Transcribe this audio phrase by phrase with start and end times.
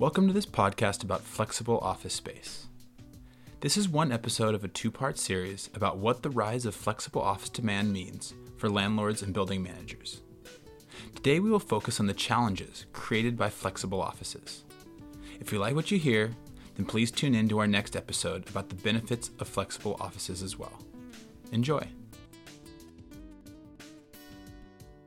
[0.00, 2.68] Welcome to this podcast about flexible office space.
[3.58, 7.20] This is one episode of a two part series about what the rise of flexible
[7.20, 10.20] office demand means for landlords and building managers.
[11.16, 14.62] Today, we will focus on the challenges created by flexible offices.
[15.40, 16.30] If you like what you hear,
[16.76, 20.56] then please tune in to our next episode about the benefits of flexible offices as
[20.56, 20.78] well.
[21.50, 21.84] Enjoy.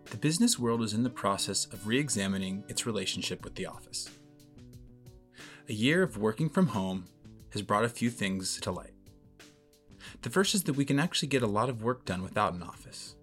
[0.09, 4.09] The business world is in the process of re examining its relationship with the office.
[5.69, 7.05] A year of working from home
[7.51, 8.93] has brought a few things to light.
[10.23, 12.63] The first is that we can actually get a lot of work done without an
[12.63, 13.15] office.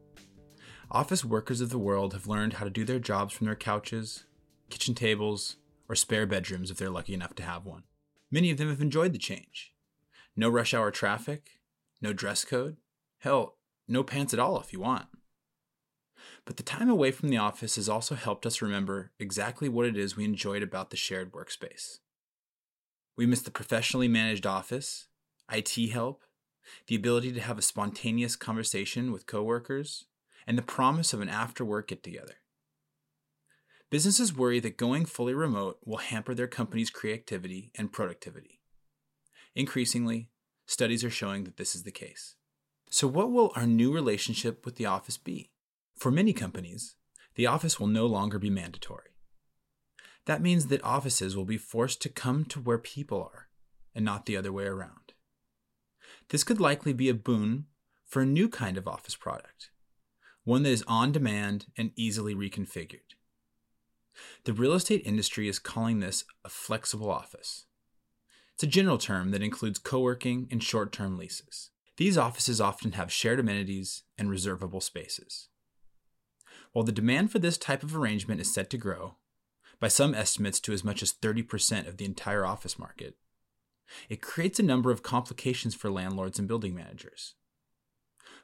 [0.90, 4.24] Office workers of the world have learned how to do their jobs from their couches,
[4.70, 5.56] kitchen tables,
[5.88, 7.82] or spare bedrooms if they're lucky enough to have one.
[8.30, 9.74] Many of them have enjoyed the change.
[10.36, 11.58] No rush hour traffic,
[12.00, 12.76] no dress code,
[13.18, 13.56] hell,
[13.88, 15.06] no pants at all if you want.
[16.44, 19.96] But the time away from the office has also helped us remember exactly what it
[19.96, 21.98] is we enjoyed about the shared workspace.
[23.18, 25.08] We miss the professionally managed office,
[25.50, 26.22] IT help,
[26.86, 30.04] the ability to have a spontaneous conversation with coworkers,
[30.46, 32.36] and the promise of an after work get together.
[33.90, 38.60] Businesses worry that going fully remote will hamper their company's creativity and productivity.
[39.56, 40.28] Increasingly,
[40.64, 42.36] studies are showing that this is the case.
[42.88, 45.50] So, what will our new relationship with the office be?
[45.96, 46.94] For many companies,
[47.34, 49.10] the office will no longer be mandatory.
[50.28, 53.48] That means that offices will be forced to come to where people are
[53.94, 55.14] and not the other way around.
[56.28, 57.64] This could likely be a boon
[58.04, 59.70] for a new kind of office product,
[60.44, 63.14] one that is on demand and easily reconfigured.
[64.44, 67.64] The real estate industry is calling this a flexible office.
[68.52, 71.70] It's a general term that includes co working and short term leases.
[71.96, 75.48] These offices often have shared amenities and reservable spaces.
[76.72, 79.16] While the demand for this type of arrangement is set to grow,
[79.80, 83.16] by some estimates to as much as 30% of the entire office market,
[84.08, 87.34] it creates a number of complications for landlords and building managers.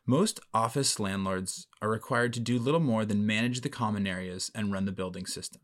[0.07, 4.73] Most office landlords are required to do little more than manage the common areas and
[4.73, 5.63] run the building system.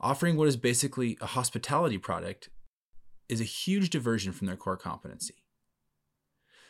[0.00, 2.48] Offering what is basically a hospitality product
[3.28, 5.42] is a huge diversion from their core competency.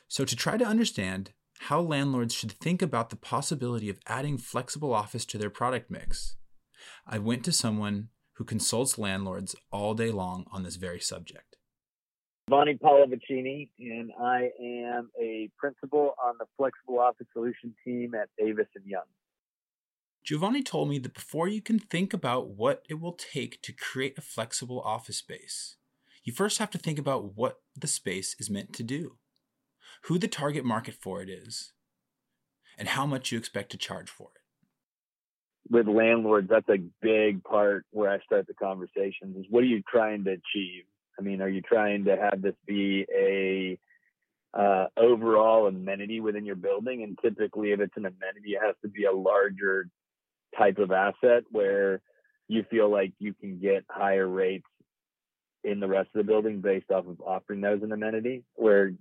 [0.09, 4.94] So, to try to understand how landlords should think about the possibility of adding flexible
[4.94, 6.37] office to their product mix,
[7.06, 11.56] I went to someone who consults landlords all day long on this very subject.
[12.48, 18.82] Giovanni Pallavicini, and I am a principal on the Flexible Office Solution team at Avison
[18.84, 19.03] Young.
[20.25, 24.19] Giovanni told me that before you can think about what it will take to create
[24.19, 25.76] a flexible office space,
[26.25, 29.16] you first have to think about what the space is meant to do
[30.03, 31.72] who the target market for it is,
[32.76, 34.41] and how much you expect to charge for it.
[35.71, 39.83] With landlords, that's a big part where I start the conversations is what are you
[39.89, 40.84] trying to achieve?
[41.19, 43.78] I mean, are you trying to have this be a
[44.55, 47.03] uh, overall amenity within your building?
[47.03, 49.89] And typically, if it's an amenity, it has to be a larger
[50.59, 52.00] type of asset where
[52.49, 54.67] you feel like you can get higher rates
[55.65, 58.93] in the rest of the building based off of offering those an amenity, where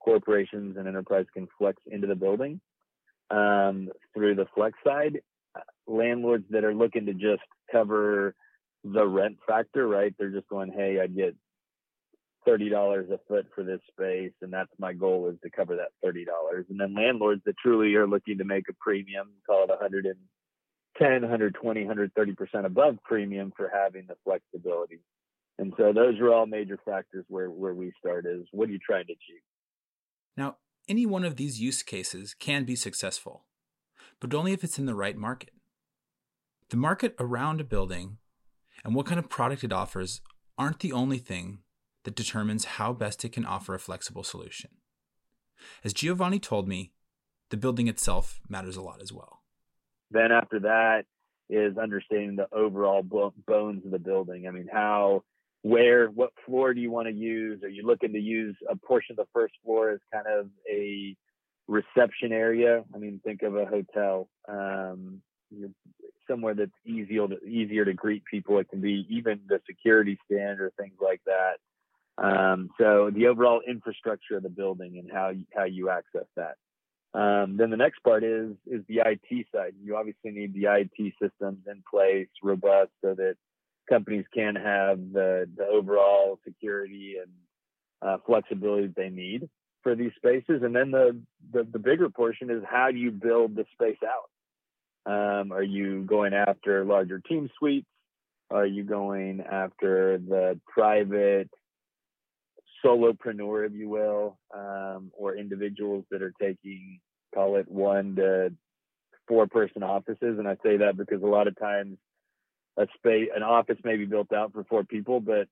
[0.00, 2.60] corporations and enterprise can flex into the building
[3.30, 5.20] um, through the flex side.
[5.88, 8.34] Landlords that are looking to just cover
[8.84, 10.14] the rent factor, right?
[10.18, 11.34] They're just going, hey, I get
[12.44, 15.88] thirty dollars a foot for this space, and that's my goal is to cover that
[16.02, 16.66] thirty dollars.
[16.70, 21.80] And then landlords that truly are looking to make a premium, call it 110, 120,
[21.80, 25.00] 130 percent above premium for having the flexibility.
[25.58, 28.78] And so those are all major factors where where we start is what are you
[28.78, 29.42] trying to achieve?
[30.36, 30.56] Now,
[30.88, 33.44] any one of these use cases can be successful,
[34.20, 35.50] but only if it's in the right market.
[36.70, 38.18] The market around a building
[38.84, 40.20] and what kind of product it offers
[40.56, 41.58] aren't the only thing
[42.04, 44.70] that determines how best it can offer a flexible solution.
[45.82, 46.92] As Giovanni told me,
[47.50, 49.42] the building itself matters a lot as well.
[50.10, 51.04] Then after that
[51.48, 54.46] is understanding the overall bones of the building.
[54.46, 55.22] I mean, how
[55.62, 59.14] where what floor do you want to use are you looking to use a portion
[59.14, 61.16] of the first floor as kind of a
[61.66, 65.20] reception area i mean think of a hotel um,
[66.28, 70.60] somewhere that's easier to, easier to greet people it can be even the security stand
[70.60, 71.56] or things like that
[72.22, 76.56] um, so the overall infrastructure of the building and how you, how you access that
[77.14, 79.72] um, then the next part is is the IT side.
[79.82, 83.36] You obviously need the IT systems in place, robust, so that
[83.88, 87.30] companies can have the, the overall security and
[88.02, 89.48] uh, flexibility that they need
[89.82, 90.62] for these spaces.
[90.62, 91.18] And then the,
[91.52, 94.30] the, the bigger portion is how do you build the space out?
[95.08, 97.86] Um, are you going after larger team suites?
[98.50, 101.48] Are you going after the private
[102.84, 107.00] solopreneur, if you will, um, or individuals that are taking,
[107.34, 108.52] call it one to
[109.26, 110.38] four person offices?
[110.38, 111.96] And I say that because a lot of times
[112.76, 115.48] a space, an office may be built out for four people, but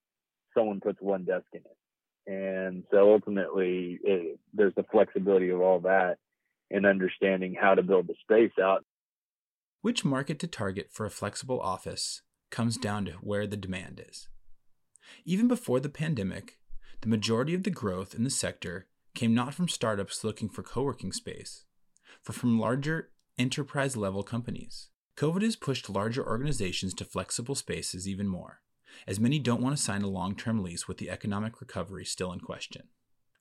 [0.55, 2.31] someone puts one desk in it.
[2.31, 6.19] And so ultimately, it, there's the flexibility of all that
[6.71, 8.85] and understanding how to build the space out.
[9.87, 14.27] Which market to target for a flexible office comes down to where the demand is.
[15.25, 16.59] Even before the pandemic,
[17.03, 20.83] the majority of the growth in the sector came not from startups looking for co
[20.83, 21.67] working space,
[22.25, 24.89] but from larger enterprise level companies.
[25.17, 28.63] COVID has pushed larger organizations to flexible spaces even more,
[29.07, 32.33] as many don't want to sign a long term lease with the economic recovery still
[32.33, 32.89] in question.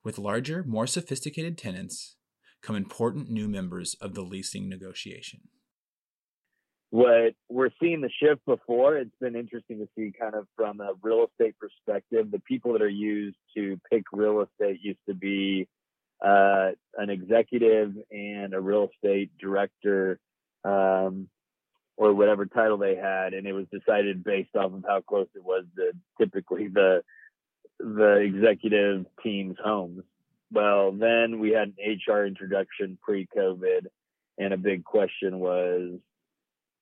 [0.03, 2.17] With larger, more sophisticated tenants
[2.61, 5.47] come important new members of the leasing negotiation.
[6.95, 10.93] What we're seeing the shift before, it's been interesting to see kind of from a
[11.01, 12.31] real estate perspective.
[12.31, 15.67] The people that are used to pick real estate used to be
[16.25, 20.21] uh, an executive and a real estate director
[20.63, 21.27] um,
[21.97, 25.43] or whatever title they had, and it was decided based off of how close it
[25.43, 27.03] was to typically the
[27.77, 30.05] the executive team's homes.
[30.49, 33.87] Well, then we had an HR introduction pre-COVID,
[34.37, 35.99] and a big question was,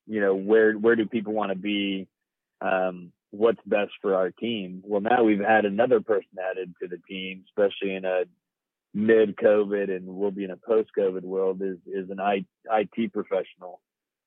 [0.08, 2.08] you know, where where do people want to be?
[2.62, 4.84] Um, what's best for our team?
[4.86, 8.24] Well, now we've had another person added to the team, especially in a
[8.96, 11.62] mid-COVID and we'll be in a post-COVID world.
[11.62, 12.20] Is is an
[12.70, 13.82] IT professional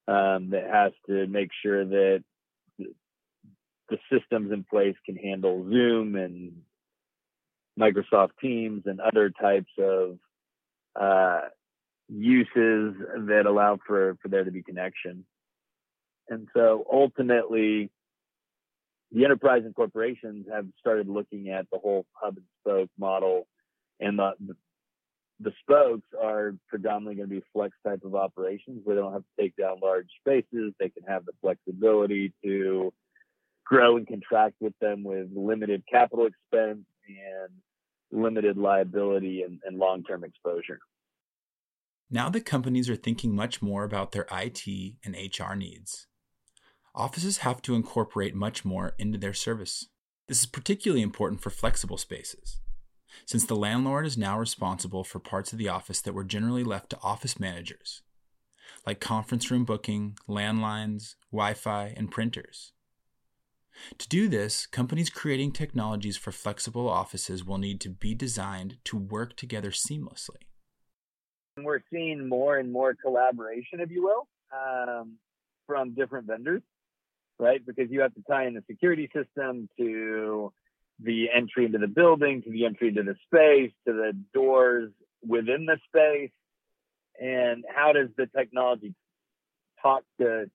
[0.09, 2.25] um, that has to make sure that
[3.89, 6.53] the systems in place can handle Zoom and
[7.79, 10.19] Microsoft Teams and other types of
[11.01, 11.43] uh,
[12.09, 12.95] uses
[13.29, 15.25] that allow for, for there to be connection.
[16.29, 17.91] And so ultimately,
[19.13, 23.47] the enterprise and corporations have started looking at the whole hub and spoke model,
[24.01, 24.35] and the,
[25.41, 29.23] the spokes are predominantly going to be flex type of operations where they don't have
[29.23, 30.73] to take down large spaces.
[30.81, 32.93] They can have the flexibility to
[33.65, 37.53] grow and contract with them with limited capital expense and
[38.13, 40.79] limited liability and, and long term exposure.
[42.11, 44.67] Now that companies are thinking much more about their IT
[45.05, 46.07] and HR needs,
[46.97, 49.87] offices have to incorporate much more into their service.
[50.29, 52.59] This is particularly important for flexible spaces
[53.25, 56.91] since the landlord is now responsible for parts of the office that were generally left
[56.91, 58.03] to office managers,
[58.87, 62.73] like conference room booking, landlines, Wi Fi, and printers.
[63.99, 68.97] To do this, companies creating technologies for flexible offices will need to be designed to
[68.97, 70.45] work together seamlessly.
[71.59, 75.17] We're seeing more and more collaboration, if you will, um,
[75.67, 76.63] from different vendors,
[77.39, 77.65] right?
[77.65, 80.53] Because you have to tie in the security system to
[81.01, 84.91] the entry into the building, to the entry into the space, to the doors
[85.27, 86.31] within the space,
[87.21, 88.95] and how does the technology
[89.83, 90.51] talk to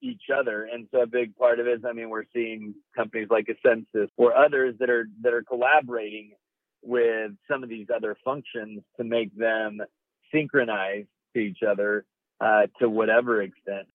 [0.00, 0.64] each other?
[0.64, 4.08] And so a big part of it is, I mean, we're seeing companies like Essensys
[4.16, 6.32] or others that are that are collaborating
[6.82, 9.80] with some of these other functions to make them
[10.32, 11.04] synchronize
[11.34, 12.04] to each other
[12.40, 13.86] uh, to whatever extent.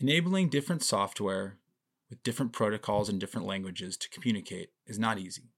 [0.00, 1.58] Enabling different software
[2.10, 5.52] with different protocols and different languages to communicate is not easy.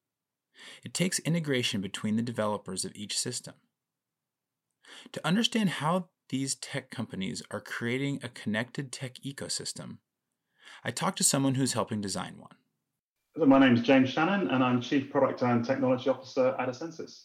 [0.84, 3.54] It takes integration between the developers of each system.
[5.12, 9.98] To understand how these tech companies are creating a connected tech ecosystem,
[10.84, 13.48] I talked to someone who's helping design one.
[13.48, 17.24] My name is James Shannon, and I'm Chief Product and Technology Officer at Essensys.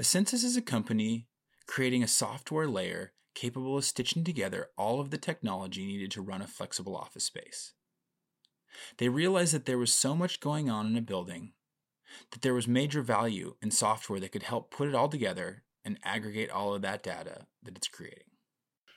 [0.00, 1.28] Essensys is a company
[1.66, 6.42] creating a software layer capable of stitching together all of the technology needed to run
[6.42, 7.72] a flexible office space.
[8.98, 11.52] They realized that there was so much going on in a building
[12.30, 15.98] that there was major value in software that could help put it all together and
[16.04, 18.24] aggregate all of that data that it's creating.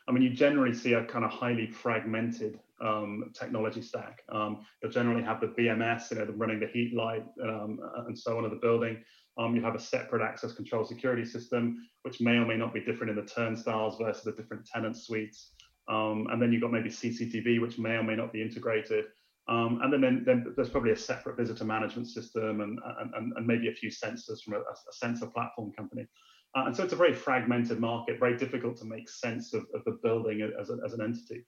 [0.07, 4.21] I mean, you generally see a kind of highly fragmented um, technology stack.
[4.29, 8.37] Um, you'll generally have the BMS, you know, running the heat light um, and so
[8.37, 9.03] on of the building.
[9.37, 12.79] Um, you have a separate access control security system, which may or may not be
[12.79, 15.51] different in the turnstiles versus the different tenant suites.
[15.87, 19.05] Um, and then you've got maybe CCTV, which may or may not be integrated.
[19.47, 22.79] Um, and then, then, then, there's probably a separate visitor management system and,
[23.13, 26.07] and, and maybe a few sensors from a, a sensor platform company.
[26.55, 29.83] Uh, and so it's a very fragmented market, very difficult to make sense of, of
[29.85, 31.43] the building as, a, as an entity.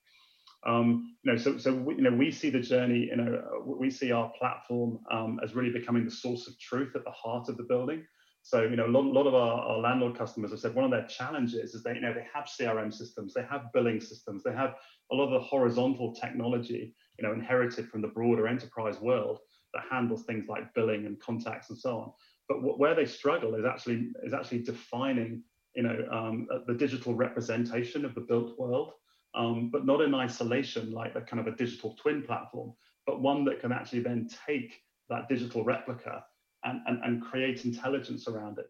[0.66, 3.90] Um, you know, so, so we, you know, we see the journey, you know, we
[3.90, 7.56] see our platform um, as really becoming the source of truth at the heart of
[7.56, 8.04] the building.
[8.42, 10.90] So, you know, a lot, lot of our, our, landlord customers have said one of
[10.90, 14.52] their challenges is they, you know, they have CRM systems, they have billing systems, they
[14.52, 14.74] have
[15.12, 19.40] a lot of the horizontal technology, you know, inherited from the broader enterprise world
[19.74, 22.12] that handles things like billing and contacts and so on.
[22.48, 25.42] But where they struggle is actually is actually defining,
[25.74, 28.92] you know, um, the digital representation of the built world,
[29.38, 32.74] um, but not in isolation like a kind of a digital twin platform,
[33.06, 36.24] but one that can actually then take that digital replica
[36.64, 38.66] and, and, and create intelligence around it.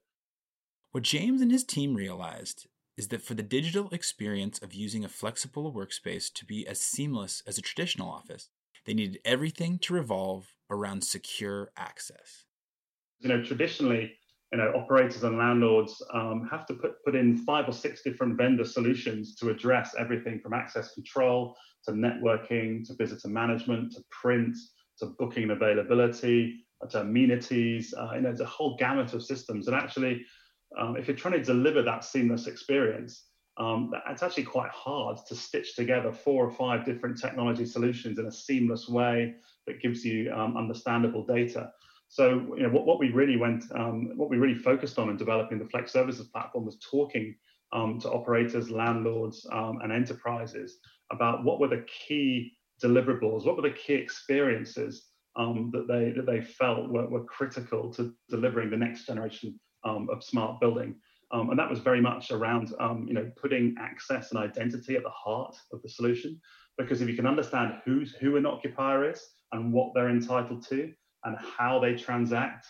[0.93, 2.67] What James and his team realized
[2.99, 7.43] is that for the digital experience of using a flexible workspace to be as seamless
[7.47, 8.51] as a traditional office,
[8.85, 12.45] they needed everything to revolve around secure access.
[13.21, 14.13] You know, traditionally,
[14.53, 18.37] you know, operators and landlords um, have to put, put in five or six different
[18.37, 24.57] vendor solutions to address everything from access control to networking to visitor management to print
[24.99, 27.93] to booking availability to amenities.
[27.97, 29.69] Uh, you know, it's a whole gamut of systems.
[29.69, 30.25] And actually,
[30.79, 33.25] um, if you're trying to deliver that seamless experience,
[33.59, 38.27] um, it's actually quite hard to stitch together four or five different technology solutions in
[38.27, 39.35] a seamless way
[39.67, 41.71] that gives you um, understandable data.
[42.09, 45.17] So, you know, what, what we really went, um, what we really focused on in
[45.17, 47.35] developing the Flex Services platform was talking
[47.73, 50.79] um, to operators, landlords, um, and enterprises
[51.13, 55.05] about what were the key deliverables, what were the key experiences
[55.37, 60.09] um, that they that they felt were, were critical to delivering the next generation um,
[60.11, 60.95] of smart building.
[61.31, 62.71] Um, and that was very much around
[63.07, 66.41] you know putting access and identity at the heart of the solution.
[66.79, 69.23] Because if you can understand who's who an occupier is
[69.53, 70.93] and what they're entitled to
[71.25, 72.67] and how they transact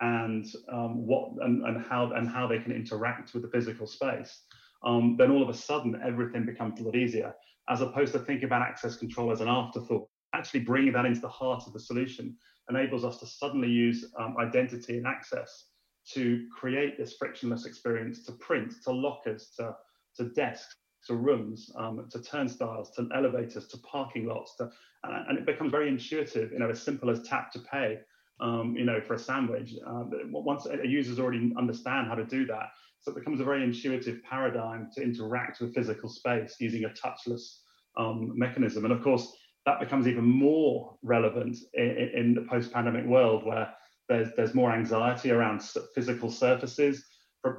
[0.00, 4.42] and um, what and, and how and how they can interact with the physical space,
[4.84, 7.34] um, then all of a sudden everything becomes a lot easier.
[7.68, 11.28] As opposed to thinking about access control as an afterthought, actually bringing that into the
[11.28, 12.36] heart of the solution
[12.68, 15.66] enables us to suddenly use um, identity and access
[16.12, 19.74] to create this frictionless experience to print, to lockers, to,
[20.16, 20.74] to desks,
[21.06, 25.70] to rooms, um, to turnstiles, to elevators, to parking lots, to, uh, and it becomes
[25.70, 27.98] very intuitive, you know, as simple as tap to pay,
[28.40, 29.74] um, you know, for a sandwich.
[29.86, 33.64] Uh, once a users already understand how to do that, so it becomes a very
[33.64, 37.58] intuitive paradigm to interact with physical space using a touchless
[37.96, 38.84] um, mechanism.
[38.84, 43.74] And of course, that becomes even more relevant in, in the post-pandemic world where
[44.08, 45.62] there's, there's more anxiety around
[45.94, 47.04] physical surfaces,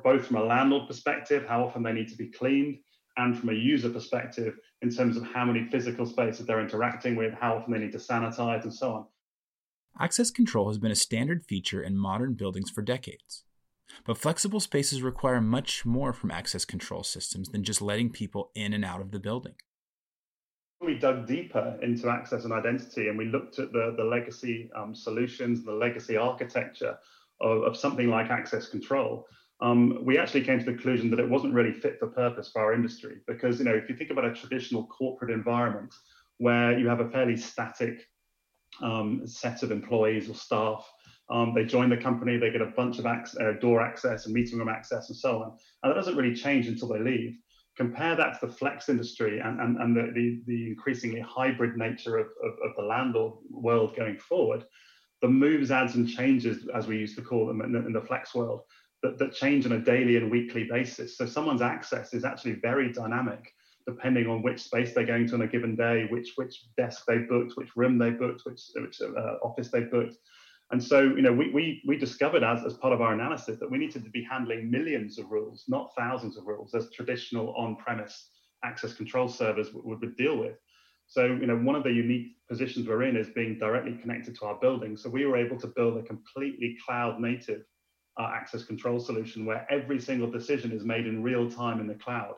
[0.03, 2.77] both from a landlord perspective, how often they need to be cleaned,
[3.17, 7.34] and from a user perspective, in terms of how many physical spaces they're interacting with,
[7.34, 9.05] how often they need to sanitize, and so on.
[10.00, 13.43] Access control has been a standard feature in modern buildings for decades.
[14.05, 18.74] But flexible spaces require much more from access control systems than just letting people in
[18.74, 19.53] and out of the building
[20.84, 24.93] we dug deeper into access and identity and we looked at the, the legacy um,
[24.93, 26.98] solutions, the legacy architecture
[27.41, 29.25] of, of something like access control,
[29.63, 32.62] um, we actually came to the conclusion that it wasn't really fit for purpose for
[32.62, 33.22] our industry.
[33.27, 35.93] Because, you know, if you think about a traditional corporate environment
[36.38, 38.05] where you have a fairly static
[38.82, 40.86] um, set of employees or staff,
[41.29, 44.34] um, they join the company, they get a bunch of access, uh, door access and
[44.34, 45.58] meeting room access and so on.
[45.82, 47.38] And that doesn't really change until they leave
[47.75, 52.17] compare that to the flex industry and, and, and the, the, the increasingly hybrid nature
[52.17, 54.63] of, of, of, the landlord world going forward,
[55.22, 58.01] the moves, adds, and changes, as we used to call them in the, in the
[58.01, 58.62] flex world,
[59.03, 61.17] that, that change on a daily and weekly basis.
[61.17, 63.53] So someone's access is actually very dynamic
[63.86, 67.17] depending on which space they're going to on a given day, which which desk they
[67.17, 70.15] booked, which room they booked, which, which uh, office they booked.
[70.72, 73.69] And so, you know, we, we, we discovered as, as part of our analysis that
[73.69, 78.29] we needed to be handling millions of rules, not thousands of rules, as traditional on-premise
[78.63, 80.55] access control servers would, would deal with.
[81.05, 84.45] So, you know, one of the unique positions we're in is being directly connected to
[84.45, 84.95] our building.
[84.95, 87.65] So we were able to build a completely cloud native
[88.17, 91.96] uh, access control solution where every single decision is made in real time in the
[91.96, 92.36] cloud.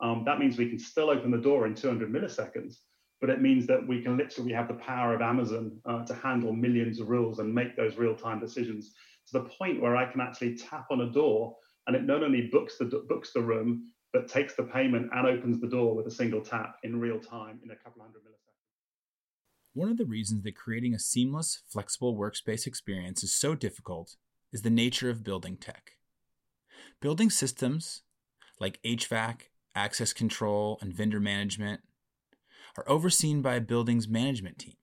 [0.00, 2.76] Um, that means we can still open the door in 200 milliseconds,
[3.20, 6.52] but it means that we can literally have the power of Amazon uh, to handle
[6.52, 8.92] millions of rules and make those real-time decisions
[9.28, 11.56] to the point where I can actually tap on a door
[11.86, 15.60] and it not only books the books the room, but takes the payment and opens
[15.60, 18.46] the door with a single tap in real time in a couple hundred milliseconds.
[19.72, 24.16] One of the reasons that creating a seamless, flexible workspace experience is so difficult
[24.52, 25.92] is the nature of building tech.
[27.00, 28.02] Building systems
[28.60, 29.42] like HVAC,
[29.74, 31.80] access control, and vendor management
[32.76, 34.76] are overseen by a building's management team.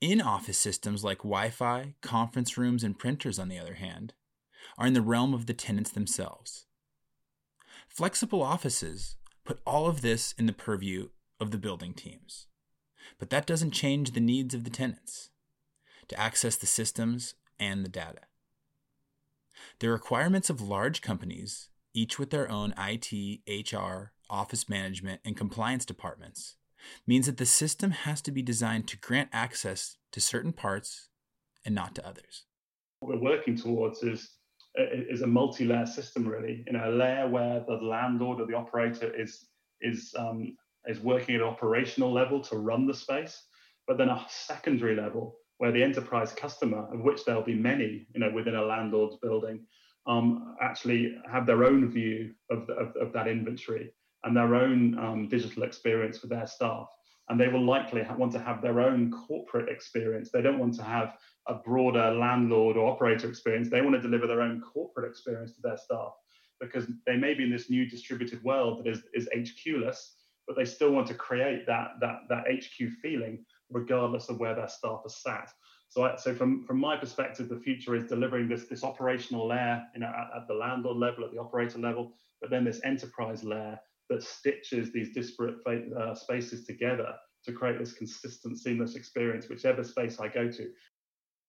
[0.00, 4.14] In office systems like Wi Fi, conference rooms, and printers, on the other hand,
[4.76, 6.66] are in the realm of the tenants themselves.
[7.88, 11.08] Flexible offices put all of this in the purview
[11.40, 12.46] of the building teams.
[13.18, 15.30] But that doesn't change the needs of the tenants
[16.08, 18.27] to access the systems and the data.
[19.80, 23.12] The requirements of large companies, each with their own IT,
[23.48, 26.56] HR, office management, and compliance departments,
[27.06, 31.10] means that the system has to be designed to grant access to certain parts
[31.64, 32.44] and not to others.
[33.00, 34.30] What we're working towards is
[34.74, 36.64] is a multi-layer system, really.
[36.70, 39.46] Know, a layer where the landlord or the operator is
[39.80, 40.56] is um,
[40.86, 43.44] is working at an operational level to run the space,
[43.86, 48.20] but then a secondary level where the enterprise customer, of which there'll be many, you
[48.20, 49.60] know, within a landlord's building,
[50.06, 53.92] um, actually have their own view of, the, of, of, that inventory
[54.24, 56.86] and their own um, digital experience for their staff.
[57.28, 60.30] And they will likely want to have their own corporate experience.
[60.30, 61.14] They don't want to have
[61.46, 63.68] a broader landlord or operator experience.
[63.68, 66.12] They want to deliver their own corporate experience to their staff
[66.58, 70.14] because they may be in this new distributed world that is, is HQ-less,
[70.46, 74.68] but they still want to create that, that, that HQ feeling regardless of where their
[74.68, 75.50] staff are sat.
[75.90, 79.82] So, I, so from, from my perspective, the future is delivering this, this operational layer
[79.94, 83.42] you know, at, at the landlord level, at the operator level, but then this enterprise
[83.42, 83.78] layer
[84.10, 90.18] that stitches these disparate uh, spaces together to create this consistent, seamless experience, whichever space
[90.20, 90.70] I go to.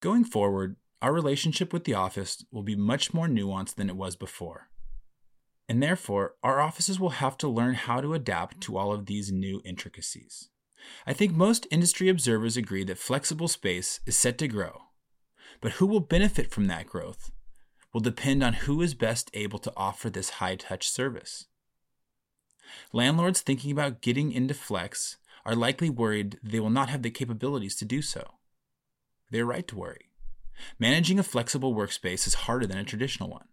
[0.01, 4.15] Going forward, our relationship with the office will be much more nuanced than it was
[4.15, 4.69] before.
[5.67, 9.31] And therefore, our offices will have to learn how to adapt to all of these
[9.31, 10.49] new intricacies.
[11.05, 14.83] I think most industry observers agree that flexible space is set to grow,
[15.61, 17.31] but who will benefit from that growth
[17.93, 21.47] will depend on who is best able to offer this high touch service.
[22.93, 27.75] Landlords thinking about getting into flex are likely worried they will not have the capabilities
[27.77, 28.35] to do so.
[29.31, 30.11] They're right to worry.
[30.77, 33.47] Managing a flexible workspace is harder than a traditional one.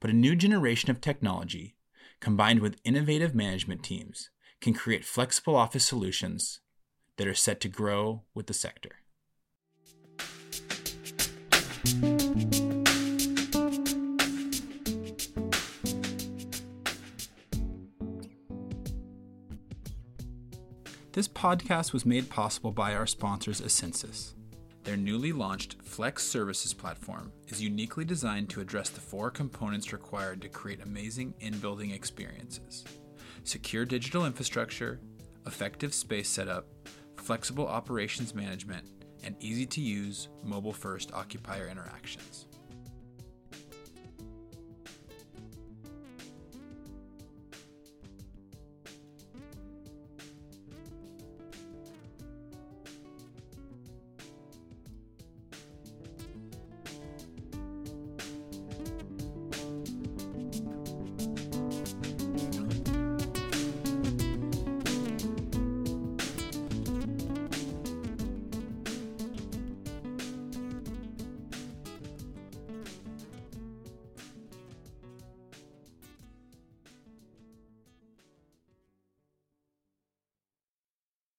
[0.00, 1.76] But a new generation of technology,
[2.20, 4.30] combined with innovative management teams,
[4.60, 6.60] can create flexible office solutions
[7.16, 8.96] that are set to grow with the sector.
[21.12, 24.34] This podcast was made possible by our sponsors, Essensys.
[24.84, 30.40] Their newly launched Flex Services platform is uniquely designed to address the four components required
[30.42, 32.84] to create amazing in building experiences
[33.48, 35.00] secure digital infrastructure,
[35.46, 36.66] effective space setup,
[37.16, 38.86] flexible operations management,
[39.24, 42.47] and easy to use mobile first occupier interactions.